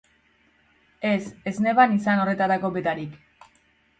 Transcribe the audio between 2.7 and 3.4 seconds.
betarik.